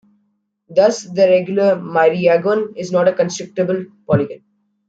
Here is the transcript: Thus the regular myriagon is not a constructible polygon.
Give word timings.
Thus 0.67 1.03
the 1.03 1.27
regular 1.27 1.75
myriagon 1.75 2.75
is 2.75 2.91
not 2.91 3.07
a 3.07 3.13
constructible 3.13 3.85
polygon. 4.07 4.41